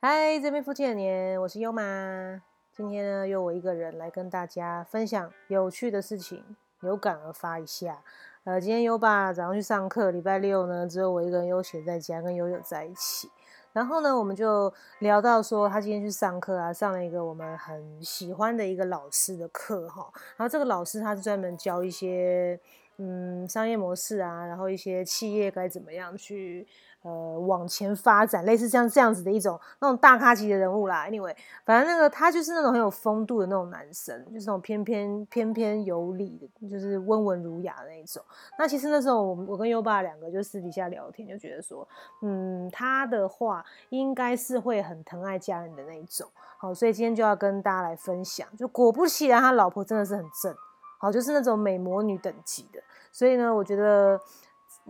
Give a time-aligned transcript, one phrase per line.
[0.00, 2.40] 嗨，这边夫妻的年，我是优妈。
[2.70, 6.40] 今天呢，由我一个人来跟大家分享有趣的事情，
[6.82, 8.00] 有感而发一下。
[8.44, 13.28] 呃，今天优爸早上去上课，礼拜六呢，只有我一个人悠闲在家，跟悠悠在一起。
[13.72, 20.08] 然后呢，我们就聊到说，他今天去上课啊，上了一个我们很喜欢的一个老师的课哈。
[20.36, 22.56] 然后这个老师他是专门教一些
[22.98, 26.68] 嗯商业模式啊，然后一些企业该怎么样去。
[27.02, 31.06] 呃，往前发展，类似像这样子的一种那种大咖级的人物啦。
[31.06, 31.34] Anyway，
[31.64, 38.20] 反正那个他就是那种很有风度的那种男生，就是那种翩翩翩翩有礼的，就是温文儒雅的那种。
[38.58, 41.86] 那其实那时候我我跟优爸两个就私底下聊天，就觉得说，
[42.22, 46.28] 嗯，他的话应该是会很疼爱家人的那一种。
[46.58, 48.48] 好，所以今天就要跟大家来分享。
[48.56, 50.52] 就果不其然，他老婆真的是很正，
[50.98, 52.82] 好，就是那种美魔女等级的。
[53.12, 54.20] 所以呢，我觉得。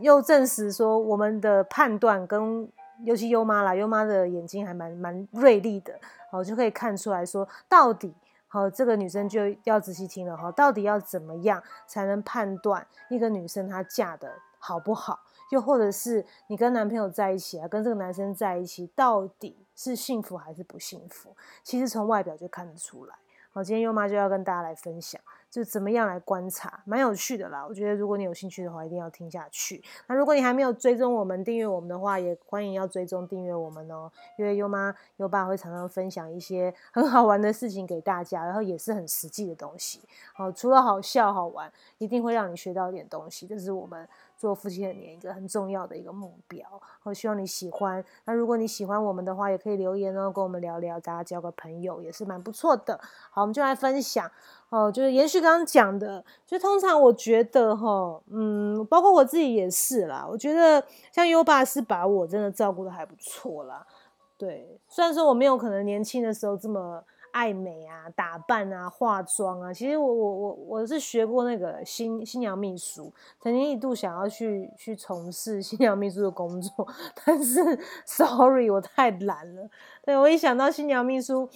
[0.01, 2.69] 又证实说，我们的判断跟
[3.05, 5.98] 尤其优妈啦，优妈的眼睛还蛮蛮锐利的，
[6.30, 8.15] 好就可以看出来说，到底
[8.49, 21.37] 好这个女生就要仔细听了哈，到底要怎么样才能判断一个女生她嫁的好不好，又或者是你跟男朋友在一起啊，跟这个男生在一起到底是幸福还是不幸福？
[21.63, 23.15] 其实从外表就看得出来。
[23.51, 25.21] 好，今天优妈就要跟大家来分享。
[25.51, 27.65] 就怎么样来观察，蛮有趣的啦。
[27.66, 29.82] 我觉得如果你有兴趣的话，一定要听下去。
[30.07, 34.10] 那如果你还没有追踪我们、订阅我们的话，也欢迎要追踪订阅我们哦。
[34.37, 40.02] 因为优妈、优爸会常常分享一些 很好玩的事情给大家，然后也是很实际的东西。
[40.35, 43.46] 好，除了好笑好玩，一定会让你学到一点东西。
[43.46, 46.66] 这是我们做夫妻的年一个很重要的一个目标。
[47.02, 48.04] 我希望你喜欢。
[48.24, 53.01] 那如果你喜欢我们的话，也可以留言哦，跟我们聊聊，大家交个朋友也是蛮不错的。
[53.30, 54.30] 好，我们就来分享。
[54.71, 60.27] 哦，就是延续刚刚讲的，就通常我觉得哈，嗯，包括我自己也是啦。
[60.30, 63.87] 我觉得像优爸是把我真的照顾的还不错啦。
[64.37, 67.03] 对，虽然说我没有可能年轻的时候这么
[67.33, 69.72] 爱美啊、打扮啊、化妆啊。
[69.72, 73.10] 其实我我我我是学过那个新新娘秘书，
[73.41, 76.87] 曾经一度想要去去从事新娘秘书的工作，
[77.25, 77.60] 但是
[78.04, 79.69] sorry，我太懒了。
[80.04, 81.48] 对我一想到新娘秘书。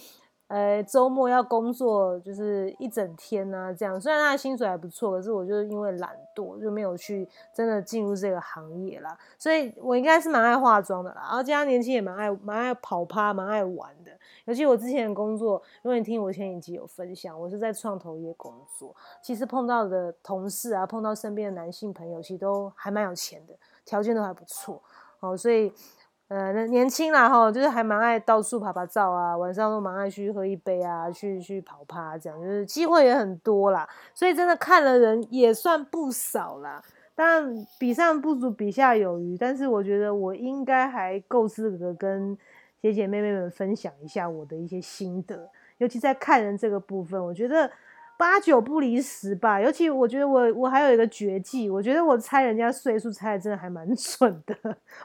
[0.53, 9.17] 呃，周末要工作就是一整天呐，这样虽然他的薪水还不错，可是我就是因为懒惰就没有去真的进入这个行业啦。
[9.39, 14.11] 所以我应该是蛮爱化妆的啦，然后加上年轻也蛮爱蛮爱跑趴，蛮爱玩的。
[14.45, 24.79] 尤其我之前的工作，如果你听我前几集有分享，我是在创投业工作，其实碰到的同事啊，碰到身边的男性朋友，其实都还蛮有钱的，条件都还不错
[25.19, 25.73] 哦，所以。
[26.33, 36.81] 呃，年轻啦哈，就是还蛮爱到处拍拍照啊，晚上都蛮爱去喝一杯啊，去去跑趴这样，就是机会也很多啦，所以真的看了人也算不少啦。
[37.13, 42.35] 当然比上不足，比下有余，但是我觉得我应该还够资格跟
[42.81, 47.69] 姐姐妹妹们分享一下我的一些心得，尤其在看人这个部分，我觉得。
[48.17, 54.55] 八九不离十吧，尤其我觉得我我还有一个绝技，我觉得我猜人家岁数猜的真的还蛮 准的，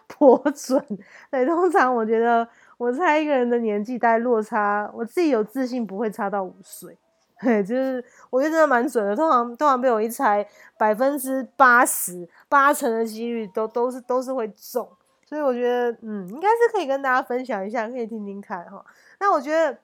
[0.07, 0.85] 颇准。
[1.31, 2.47] 对，通常我觉得
[2.77, 6.97] 我猜一个人的年纪大概落差，我自己有自信不会差到五岁。
[7.41, 10.47] 对，就是我觉得真的蛮准的，通常通常被我一猜，
[10.77, 14.89] 百分之八十八成的几率都都是都是会中。
[15.25, 18.85] 所以我觉得嗯，应该是可以跟大家分享一下，可以听听看哈。
[19.21, 19.79] 那我觉得，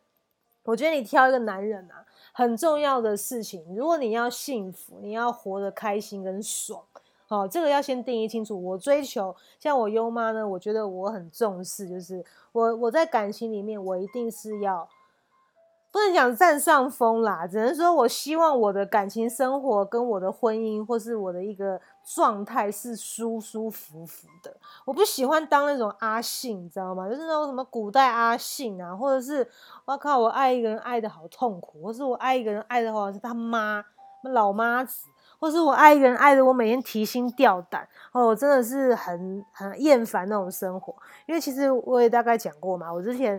[0.64, 2.02] 我觉得你挑一个男人啊。
[2.36, 6.82] 很重要的事情，如果你要幸福，你要活得开心跟爽，
[7.28, 8.60] 好，这个要先定义清楚。
[8.60, 14.88] 我追求像我优妈呢，我觉得我很重视，就是我我在感情里面，我一定是要。
[15.92, 24.54] 不能讲占上风啦，只能说我希望我的感情生活跟我的婚姻或是我的一个状态是舒舒服服的。
[24.84, 27.08] 我不喜欢当那种阿信，你知道吗？
[27.08, 29.48] 就是那种什么古代阿信啊，或者是
[29.86, 33.84] 我靠，我爱一个人爱的好痛苦，或是我爱一个人爱的话是他妈
[34.22, 35.06] 老妈子。
[35.44, 40.94] 或是我爱一个人，爱的我每天提心吊胆哦，我真的是很很厌烦那种生活。
[41.26, 43.38] 因为其实我也大概讲过嘛，我之前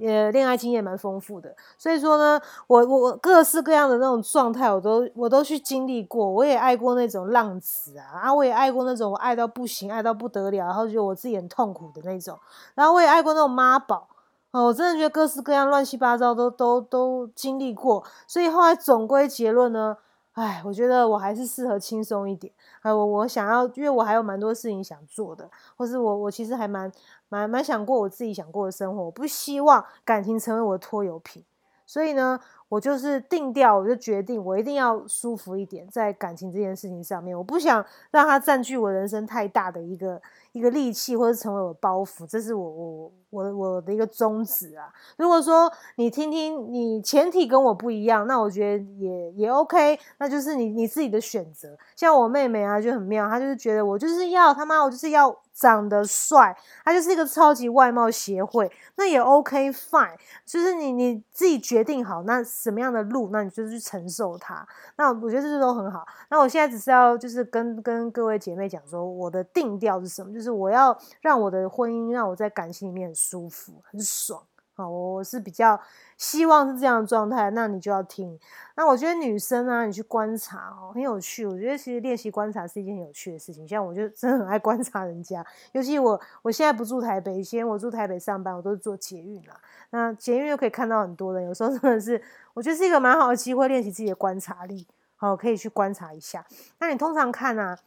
[0.00, 6.26] 呃恋爱经验蛮丰富的，所以说呢，我我各式各样的那种状态，我都我都去经历过。
[6.26, 12.38] 我也爱过那种浪子啊，啊我也爱过那种我爱到不行、爱到不得了，然后觉得我自己很痛苦的那种。
[12.74, 14.08] 然后我也爱过那种妈宝
[14.52, 18.02] 哦，我真的觉得各式各样乱七八糟都都都经历过。
[18.26, 19.98] 所以后来总归结论呢。
[20.32, 22.50] 哎，我觉得我还是适合轻松一点。
[22.80, 26.90] 哎，我我想要，因为我还有蛮多事情想做的，或是我我其实还蛮
[27.28, 29.04] 蛮蛮想过我自己想过的生活。
[29.04, 31.44] 我不希望感情成为我的拖油瓶，
[31.84, 32.40] 所以呢，
[32.70, 40.20] 我就是定调，我就决定我一定要舒服一点，在感情这件事情上面，我不想让它占据我人生太大的一个
[40.52, 44.92] 一个利器，或者成为我包袱，这是我我我我的一个宗旨啊。
[45.16, 51.76] 如果说你听听，你前提跟我不一样，那我觉得也也 OK，那就是你你自己的选择。
[51.96, 55.36] 像我妹妹啊，就很妙，她就是觉得我就是要他妈，我就是要。
[55.54, 60.16] 长得帅，他就是一个超级外貌协会，那也 OK fine，
[60.46, 64.66] 就是你你自己决定好，那什么样的路，那你就去承受它。
[64.96, 66.06] 那我觉得这都很好。
[66.30, 70.32] 那我现在只是要就是跟跟各位姐妹讲说，我的定调是什么？
[70.32, 74.42] 就就是我要让我的婚姻让我在感情里面很舒服、很爽。
[74.74, 75.78] 好，我是比较
[76.16, 78.36] 希望是这样的状态，那你就要听。
[78.74, 81.46] 那我觉得女生啊，你去观察哦，很有趣。
[81.46, 83.68] 我觉得其实练习观察是一件很有趣的事情。
[83.68, 89.54] 像我就 真的很爱观察人家，尤其我我现在不住台北，以前我住台北上班，我都是坐捷运啦。
[89.90, 92.20] 那捷运又可以看到很多人，有时候真的是
[92.54, 94.88] 我觉得是一个蛮好的机会，练习自己的观察力。
[95.16, 96.44] 好，可以去观察一下。
[96.80, 97.78] 那你通常看啊，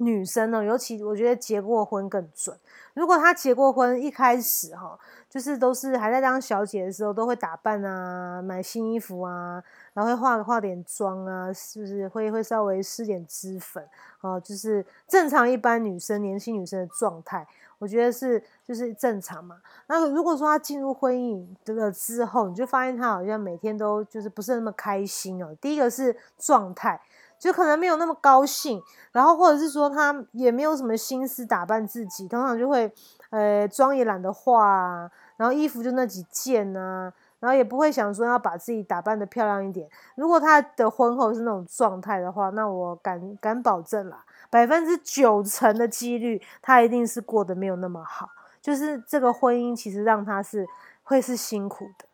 [0.00, 2.56] 女生呢，尤其我觉得结过婚更准。
[2.94, 4.98] 如果她结过婚，一开始哈。
[5.30, 9.62] 就是都是还在当小姐的时候，都会打扮啊，买新衣服啊，
[9.92, 13.88] 然后会化化点妆啊，是不是会会稍微施点脂粉
[14.22, 14.40] 哦？
[14.40, 17.46] 就是正常一般女生年轻女生的状态，
[17.78, 19.60] 我觉得是就是正常嘛。
[19.86, 25.56] 那如果说她进入婚姻这个之后，你就发现她好像每天都就是不是那么开心哦。
[25.60, 27.00] 第一个是状态，
[27.40, 32.92] 就可能没有那么高兴，然后或者是说她也没有什么心思打扮自己，通常就会。
[33.30, 39.88] 呃，妆也懒得化，啊然后衣服就那几件啊，然后也不会想说要把自己打扮的漂亮一点。
[40.16, 48.28] 如果他的婚后是那种状态的话，那我敢敢保证啦，百分之九成的几率，他一定是过得没有那么好。
[48.60, 50.66] 就是这个婚姻其实让他是
[51.04, 52.06] 会是辛苦的。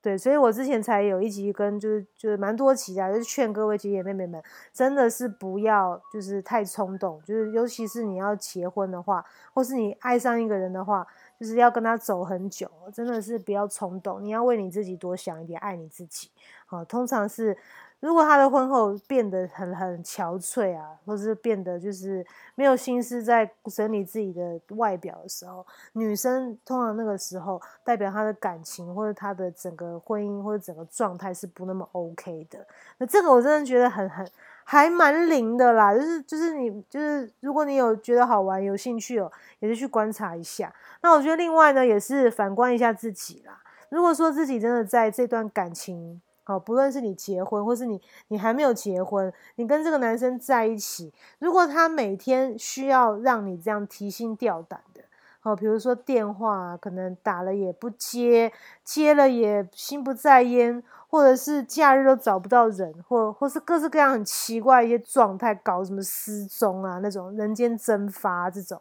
[0.00, 4.42] 对，所以我之前才有一集跟就是就是蛮多期啊，就是劝各位姐姐妹妹们，
[4.72, 11.06] 真的是不要就是太冲动，就是尤其是你要结婚的话，或是你爱上一个人的话，
[11.38, 16.30] 就是要跟他走很久，真的是不要冲动，你要为你自己多想一点，爱你自己。
[16.66, 17.56] 好，通常是。
[18.00, 22.24] 如果他的婚后变得很很憔悴啊，或是变得就是
[22.54, 32.64] 没有心思在整理自己的外表的时候，女生通常那个时候代表她的感情或者她的整个婚姻或者整个状态是不那么 OK 的。
[32.98, 34.24] 那这个我真的觉得很很
[34.62, 40.72] 还蛮灵的啦，就是就是你就是如果你有觉得好玩有兴趣哦，也是去观察一下。
[41.02, 43.60] 那我觉得另外呢也是反观一下自己啦。
[43.88, 55.02] 如果说自己真的在这段感情，好，不论是你结婚，或是你你还没有结婚，你跟这个男生在一起，如果他每天需要让你这样提心吊胆的，
[55.40, 58.50] 好，比如说电话可能打了也不接，
[58.82, 68.80] 接了也心不在焉，或者是假日都找不到人，或或是各式各样很奇怪一些状态，搞什么失踪啊那种人间蒸发这种，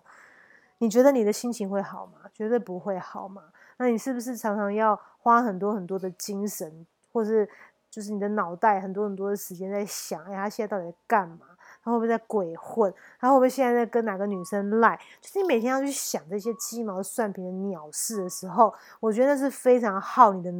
[0.78, 2.30] 你觉得你的心情会好吗？
[2.34, 3.44] 绝对不会好吗。
[3.76, 6.88] 那你是不是常常要花很多很多的精神？
[7.18, 7.50] 或是
[7.90, 11.48] 就是你的脑袋很多很多的时间在想，哎，他现在到底在干嘛？
[11.84, 12.94] 他会不会在鬼混？
[13.20, 14.96] 他会不会现在在跟哪个女生赖？
[15.20, 20.52] 就是你每天要去想这些鸡毛蒜皮的鸟事的时候，我觉得那是非常耗你的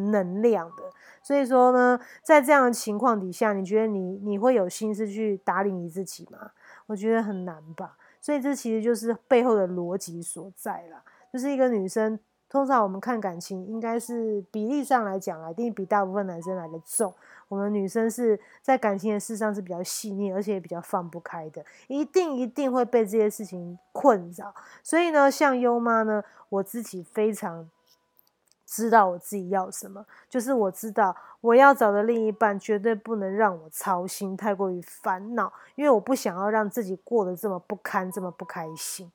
[0.00, 0.82] 能量的。
[1.22, 6.50] 所以说呢，在这样的情况底下，你觉得你你会有心思去打理你自己吗？
[6.86, 7.96] 我觉得很难吧。
[8.20, 11.02] 所以这其实就是背后的逻辑所在啦，
[11.32, 12.18] 就是一个女生。
[12.52, 17.10] 通常我们看感情，应该是比例上来讲啊，一定比大部分男生来的重。
[17.48, 24.54] 我们女生是在感情的事上是比较细腻，而且也比较放不开的，一定一定会被这些事情困扰。
[24.82, 27.70] 所以呢，像优妈呢，我自己非常
[28.66, 39.10] 知道我自己要什么，就是我知道我要找的另一半绝对不能让我操心，太过于烦恼，因为我不想要让自己过得这么不堪，这么不开心。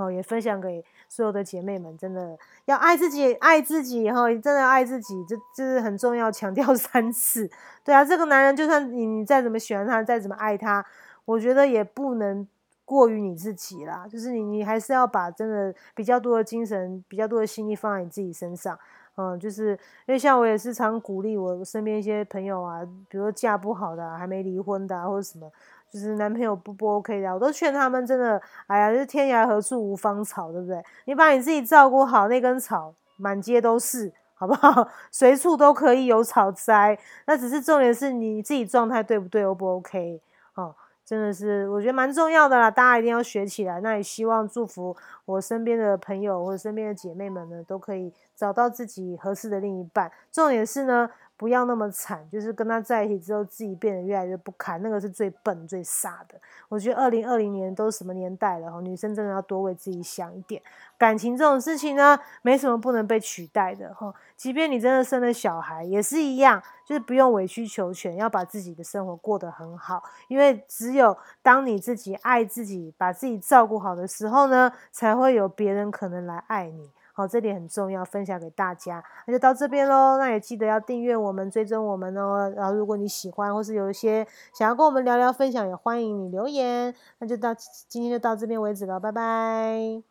[0.00, 7.50] 哦，也分享给所有的姐妹们，真的要爱自己，爱自己，然后真的要爱自己，这这是很重要，强调 三次。
[7.84, 10.84] 对啊，这个男人就算你你再怎么喜欢他，再怎么爱他，
[11.26, 12.48] 我觉得也不能
[12.86, 14.06] 过于你自己啦。
[14.08, 18.78] 就是你你还是要把真的比较多的精神、比较多的心力放在你自己身上。
[19.16, 19.72] 嗯，就是
[20.06, 25.50] 因为像我也是常鼓励我身边一些朋友啊，比如说嫁不好的，还没离婚的，或者什么。
[25.90, 30.80] 就是男朋友不不 OK 的，我都劝他们真的，哎呀，就是天涯何处无芳草，对不对？
[31.06, 34.86] 你把你自己照顾好，那根草满街都是，好不好？
[35.10, 40.22] 随处都可以有草摘，那只是重点是你自己状态对不对，O 不 OK？
[40.54, 40.72] 哦，
[41.04, 43.80] 真的是我觉得蛮重要的啦，大家一定要学起来。
[43.80, 50.12] 那也希望祝福我身边的朋友或者身边的姐妹们呢，都可以找到自己合适的另一半。
[50.30, 51.10] 重点是呢。
[51.40, 56.38] 不要那么惨，就是跟他在一起之后自己变得越来越不堪，那个是最笨最傻的。
[56.68, 60.60] 我觉得二零二零年都什么年代了哈，女生真的要多为自己想一点。
[60.98, 64.14] 感情这种事情呢，没什么不能被取代的哈。
[64.36, 70.02] 即便你真的生了小孩，也是一样，就是不用委曲求全，要把自己的生活过得很好。
[70.28, 76.90] 因为只有当你自己爱自己，把自己照顾好的时候呢，才会有别人可能来爱你。
[77.12, 79.02] 好，这点很重要，分享给大家。
[79.26, 82.52] 那就到这边喽，那也记得要订阅我们，追踪我们哦。
[82.56, 86.94] 然后如果你喜欢，或是有一些想要跟我们聊聊分享，也欢迎你留言。
[87.18, 90.09] 那就到今天就到这边为止了，拜拜。